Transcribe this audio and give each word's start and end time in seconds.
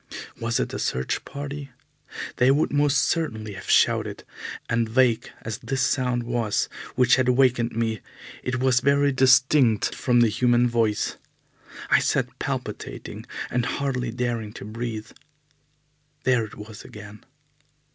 Was 0.39 0.59
it 0.59 0.73
a 0.73 0.79
search 0.79 1.23
party? 1.25 1.69
They 2.37 2.49
would 2.49 2.73
most 2.73 3.03
certainly 3.03 3.53
have 3.53 3.69
shouted, 3.69 4.23
and 4.67 4.89
vague 4.89 5.29
as 5.43 5.59
this 5.59 5.83
sound 5.83 6.23
was 6.23 6.67
which 6.95 7.17
had 7.17 7.29
wakened 7.29 7.75
me, 7.75 7.99
it 8.41 8.59
was 8.59 8.79
very 8.79 9.11
distinct 9.11 9.93
from 9.93 10.21
the 10.21 10.27
human 10.27 10.67
voice. 10.67 11.17
I 11.91 11.99
sat 11.99 12.39
palpitating 12.39 13.27
and 13.51 13.63
hardly 13.63 14.09
daring 14.09 14.53
to 14.53 14.65
breathe. 14.65 15.11
There 16.23 16.45
it 16.45 16.55
was 16.55 16.83
again! 16.83 17.23